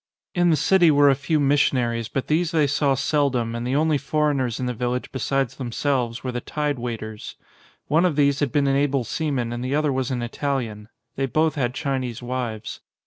In 0.33 0.49
the 0.49 0.55
city 0.55 0.89
were 0.89 1.11
a 1.11 1.15
few 1.15 1.39
missionaries 1.39 2.07
but 2.09 2.25
these 2.25 2.49
they 2.49 2.65
saw 2.65 2.95
seldom 2.95 3.53
and 3.53 3.67
the 3.67 3.75
only 3.75 3.99
foreigners 3.99 4.59
in 4.59 4.65
the 4.65 4.73
village 4.73 5.11
besides 5.11 5.57
themselves 5.57 6.23
were 6.23 6.31
the 6.31 6.41
tide 6.41 6.79
waiters. 6.79 7.35
One 7.85 8.03
of 8.03 8.15
these 8.15 8.39
had 8.39 8.51
been 8.51 8.65
an 8.65 8.75
able 8.75 9.03
seaman 9.03 9.53
and 9.53 9.63
the 9.63 9.75
other 9.75 9.93
was 9.93 10.09
an 10.09 10.23
Italian; 10.23 10.89
they 11.17 11.27
both 11.27 11.53
had 11.53 11.75
Chinese 11.75 12.19
wives. 12.23 12.79